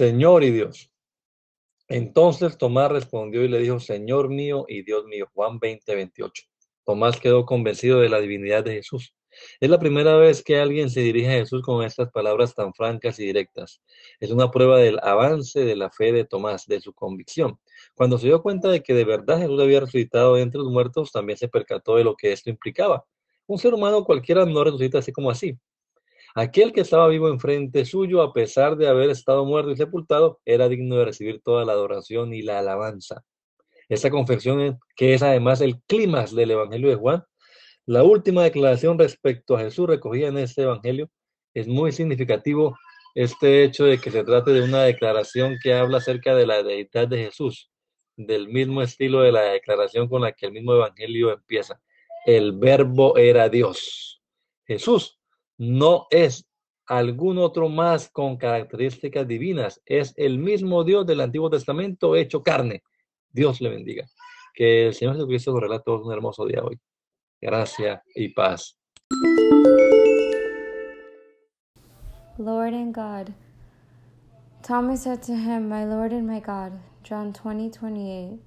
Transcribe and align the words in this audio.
Señor 0.00 0.44
y 0.44 0.50
Dios. 0.50 0.90
Entonces 1.86 2.56
Tomás 2.56 2.90
respondió 2.90 3.44
y 3.44 3.48
le 3.48 3.58
dijo, 3.58 3.78
Señor 3.80 4.30
mío 4.30 4.64
y 4.66 4.82
Dios 4.82 5.04
mío. 5.04 5.28
Juan 5.34 5.58
20, 5.58 5.94
28. 5.94 6.44
Tomás 6.86 7.20
quedó 7.20 7.44
convencido 7.44 8.00
de 8.00 8.08
la 8.08 8.18
divinidad 8.18 8.64
de 8.64 8.76
Jesús. 8.76 9.14
Es 9.60 9.68
la 9.68 9.78
primera 9.78 10.16
vez 10.16 10.42
que 10.42 10.58
alguien 10.58 10.88
se 10.88 11.00
dirige 11.00 11.28
a 11.28 11.40
Jesús 11.40 11.60
con 11.60 11.84
estas 11.84 12.10
palabras 12.10 12.54
tan 12.54 12.72
francas 12.72 13.18
y 13.18 13.26
directas. 13.26 13.82
Es 14.20 14.30
una 14.30 14.50
prueba 14.50 14.78
del 14.78 14.98
avance 15.02 15.66
de 15.66 15.76
la 15.76 15.90
fe 15.90 16.12
de 16.12 16.24
Tomás, 16.24 16.66
de 16.66 16.80
su 16.80 16.94
convicción. 16.94 17.60
Cuando 17.94 18.16
se 18.16 18.28
dio 18.28 18.40
cuenta 18.40 18.70
de 18.70 18.82
que 18.82 18.94
de 18.94 19.04
verdad 19.04 19.36
Jesús 19.36 19.60
había 19.60 19.80
resucitado 19.80 20.38
entre 20.38 20.60
los 20.62 20.72
muertos, 20.72 21.12
también 21.12 21.36
se 21.36 21.48
percató 21.48 21.96
de 21.96 22.04
lo 22.04 22.16
que 22.16 22.32
esto 22.32 22.48
implicaba. 22.48 23.04
Un 23.46 23.58
ser 23.58 23.74
humano 23.74 24.02
cualquiera 24.04 24.46
no 24.46 24.64
resucita 24.64 25.00
así 25.00 25.12
como 25.12 25.30
así. 25.30 25.58
Aquel 26.34 26.72
que 26.72 26.82
estaba 26.82 27.08
vivo 27.08 27.28
enfrente 27.28 27.84
suyo, 27.84 28.22
a 28.22 28.32
pesar 28.32 28.76
de 28.76 28.86
haber 28.86 29.10
estado 29.10 29.44
muerto 29.44 29.72
y 29.72 29.76
sepultado, 29.76 30.40
era 30.44 30.68
digno 30.68 30.96
de 30.96 31.04
recibir 31.04 31.40
toda 31.42 31.64
la 31.64 31.72
adoración 31.72 32.32
y 32.32 32.42
la 32.42 32.60
alabanza. 32.60 33.24
Esta 33.88 34.10
confesión, 34.10 34.78
que 34.94 35.14
es 35.14 35.22
además 35.22 35.60
el 35.60 35.80
clímax 35.88 36.34
del 36.34 36.52
Evangelio 36.52 36.90
de 36.90 36.94
Juan, 36.94 37.24
la 37.84 38.04
última 38.04 38.44
declaración 38.44 38.98
respecto 38.98 39.56
a 39.56 39.60
Jesús 39.60 39.88
recogida 39.88 40.28
en 40.28 40.38
este 40.38 40.62
Evangelio, 40.62 41.10
es 41.52 41.66
muy 41.66 41.90
significativo 41.90 42.78
este 43.16 43.64
hecho 43.64 43.84
de 43.84 43.98
que 43.98 44.12
se 44.12 44.22
trate 44.22 44.52
de 44.52 44.62
una 44.62 44.84
declaración 44.84 45.56
que 45.60 45.74
habla 45.74 45.98
acerca 45.98 46.36
de 46.36 46.46
la 46.46 46.62
deidad 46.62 47.08
de 47.08 47.24
Jesús, 47.24 47.72
del 48.16 48.48
mismo 48.48 48.82
estilo 48.82 49.22
de 49.22 49.32
la 49.32 49.42
declaración 49.42 50.08
con 50.08 50.22
la 50.22 50.30
que 50.30 50.46
el 50.46 50.52
mismo 50.52 50.74
Evangelio 50.74 51.32
empieza. 51.32 51.80
El 52.24 52.52
verbo 52.52 53.16
era 53.16 53.48
Dios. 53.48 54.22
Jesús 54.64 55.19
no 55.60 56.06
es 56.08 56.48
algún 56.86 57.36
otro 57.36 57.68
más 57.68 58.08
con 58.08 58.38
características 58.38 59.28
divinas, 59.28 59.82
es 59.84 60.14
el 60.16 60.38
mismo 60.38 60.84
Dios 60.84 61.06
del 61.06 61.20
Antiguo 61.20 61.50
Testamento 61.50 62.16
hecho 62.16 62.42
carne. 62.42 62.82
Dios 63.30 63.60
le 63.60 63.68
bendiga. 63.68 64.08
Que 64.54 64.86
el 64.86 64.94
Señor 64.94 65.16
Jesucristo 65.16 65.52
nos 65.52 65.60
regala 65.60 65.82
un 65.86 66.12
hermoso 66.12 66.46
día 66.46 66.62
hoy. 66.64 66.80
Gracia 67.42 68.02
y 68.14 68.30
paz. 68.30 68.78
Lord 72.38 72.72
and 72.72 72.94
God. 72.94 73.34
Thomas 74.62 75.02
said 75.02 75.22
to 75.24 75.34
him, 75.34 75.68
My 75.68 75.84
Lord 75.84 76.12
and 76.12 76.26
my 76.26 76.40
God. 76.40 76.72
John 77.04 77.34
20, 77.34 77.68
28. 77.68 78.40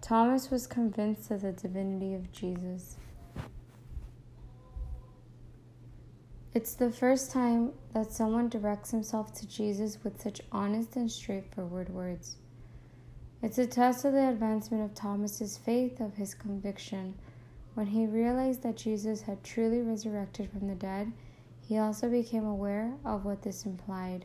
Thomas 0.00 0.50
was 0.50 0.66
convinced 0.66 1.30
of 1.30 1.42
the 1.42 1.52
divinity 1.52 2.14
of 2.14 2.32
Jesus. 2.32 2.96
It's 6.52 6.74
the 6.74 6.90
first 6.90 7.30
time 7.30 7.74
that 7.94 8.10
someone 8.10 8.48
directs 8.48 8.90
himself 8.90 9.32
to 9.34 9.46
Jesus 9.46 10.02
with 10.02 10.20
such 10.20 10.40
honest 10.50 10.96
and 10.96 11.08
straightforward 11.08 11.88
words. 11.90 12.38
It's 13.40 13.58
a 13.58 13.68
test 13.68 14.04
of 14.04 14.14
the 14.14 14.30
advancement 14.30 14.82
of 14.82 14.92
Thomas's 14.92 15.56
faith, 15.56 16.00
of 16.00 16.14
his 16.14 16.34
conviction. 16.34 17.14
When 17.74 17.86
he 17.86 18.08
realized 18.08 18.64
that 18.64 18.76
Jesus 18.76 19.22
had 19.22 19.44
truly 19.44 19.80
resurrected 19.80 20.50
from 20.50 20.66
the 20.66 20.74
dead, 20.74 21.12
he 21.60 21.78
also 21.78 22.10
became 22.10 22.44
aware 22.44 22.94
of 23.04 23.24
what 23.24 23.42
this 23.42 23.64
implied. 23.64 24.24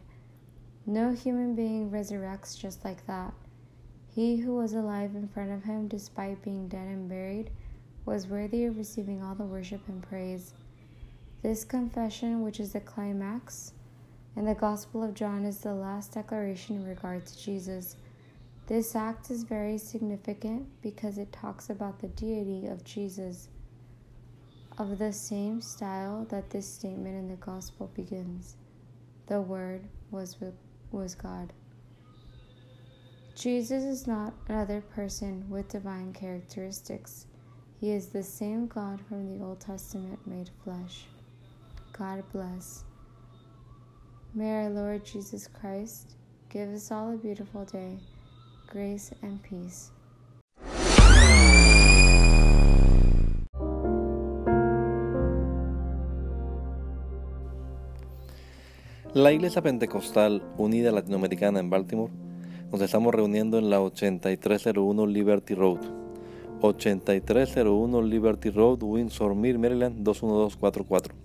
No 0.87 1.11
human 1.13 1.53
being 1.53 1.91
resurrects 1.91 2.57
just 2.57 2.83
like 2.83 3.05
that. 3.05 3.35
He 4.07 4.37
who 4.37 4.55
was 4.55 4.73
alive 4.73 5.15
in 5.15 5.27
front 5.27 5.51
of 5.51 5.63
him, 5.63 5.87
despite 5.87 6.41
being 6.41 6.69
dead 6.69 6.87
and 6.87 7.07
buried, 7.07 7.51
was 8.03 8.25
worthy 8.25 8.65
of 8.65 8.77
receiving 8.77 9.21
all 9.21 9.35
the 9.35 9.43
worship 9.43 9.81
and 9.87 10.01
praise. 10.01 10.55
This 11.45 11.63
confession, 11.63 12.41
which 12.41 12.59
is 12.59 12.73
the 12.73 12.79
climax 12.79 13.73
in 14.35 14.45
the 14.45 14.55
Gospel 14.55 15.03
of 15.03 15.13
John, 15.13 15.45
is 15.45 15.59
the 15.59 15.75
last 15.75 16.15
declaration 16.15 16.77
in 16.77 16.87
regard 16.87 17.23
to 17.23 17.39
Jesus. 17.39 17.97
This 18.65 18.95
act 18.95 19.29
is 19.29 19.43
very 19.43 19.77
significant 19.77 20.65
because 20.81 21.19
it 21.19 21.31
talks 21.31 21.69
about 21.69 21.99
the 21.99 22.07
deity 22.07 22.65
of 22.65 22.83
Jesus, 22.83 23.49
of 24.79 24.97
the 24.97 25.13
same 25.13 25.61
style 25.61 26.25
that 26.31 26.49
this 26.49 26.67
statement 26.67 27.15
in 27.15 27.27
the 27.27 27.35
Gospel 27.35 27.91
begins. 27.93 28.55
The 29.27 29.39
Word 29.39 29.83
was, 30.09 30.41
with, 30.41 30.55
was 30.91 31.13
God. 31.13 31.53
Jesus 33.35 33.83
is 33.83 34.07
not 34.07 34.33
another 34.47 34.81
person 34.81 35.47
with 35.47 35.69
divine 35.69 36.11
characteristics. 36.11 37.27
He 37.79 37.91
is 37.91 38.07
the 38.07 38.23
same 38.23 38.65
God 38.65 38.99
from 39.07 39.27
the 39.27 39.45
Old 39.45 39.59
Testament 39.59 40.25
made 40.25 40.49
flesh. 40.63 41.05
God 41.97 42.25
bless. 42.33 42.83
May 44.33 44.65
our 44.65 44.69
Lord 44.69 45.05
Jesus 45.05 45.47
Christ 45.47 46.17
give 46.49 46.67
us 46.73 46.91
all 46.91 47.13
a 47.13 47.17
beautiful 47.17 47.63
day, 47.63 47.99
grace 48.67 49.15
and 49.21 49.41
peace. 49.41 49.93
La 59.13 59.31
Iglesia 59.31 59.61
Pentecostal 59.61 60.43
Unida 60.57 60.91
Latinoamericana 60.91 61.61
en 61.61 61.69
Baltimore 61.69 62.11
nos 62.73 62.81
estamos 62.81 63.15
reuniendo 63.15 63.57
en 63.57 63.69
la 63.69 63.79
8301 63.79 65.07
Liberty 65.07 65.55
Road. 65.55 65.79
8301 66.61 68.01
Liberty 68.01 68.49
Road, 68.49 68.83
Windsor 68.83 69.33
Mill, 69.33 69.59
Maryland 69.59 70.03
21244 70.03 71.24